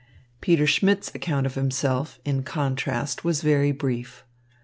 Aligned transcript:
Peter 0.41 0.65
Schmidt's 0.65 1.13
account 1.13 1.45
of 1.45 1.53
himself, 1.53 2.17
in 2.25 2.41
contrast, 2.41 3.23
was 3.23 3.43
very 3.43 3.71
brief. 3.71 4.23